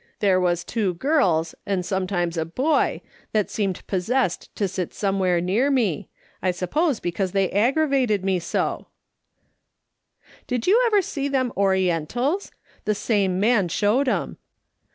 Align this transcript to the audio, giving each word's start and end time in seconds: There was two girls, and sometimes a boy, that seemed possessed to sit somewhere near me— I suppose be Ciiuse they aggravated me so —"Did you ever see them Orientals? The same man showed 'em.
There 0.17 0.39
was 0.39 0.63
two 0.63 0.95
girls, 0.95 1.53
and 1.63 1.85
sometimes 1.85 2.35
a 2.35 2.43
boy, 2.43 3.01
that 3.33 3.51
seemed 3.51 3.85
possessed 3.85 4.49
to 4.55 4.67
sit 4.67 4.95
somewhere 4.95 5.39
near 5.39 5.69
me— 5.69 6.09
I 6.41 6.49
suppose 6.49 6.99
be 6.99 7.11
Ciiuse 7.11 7.33
they 7.33 7.51
aggravated 7.51 8.25
me 8.25 8.39
so 8.39 8.87
—"Did 10.47 10.65
you 10.65 10.81
ever 10.87 11.03
see 11.03 11.27
them 11.27 11.53
Orientals? 11.55 12.51
The 12.85 12.95
same 12.95 13.39
man 13.39 13.67
showed 13.67 14.09
'em. 14.09 14.37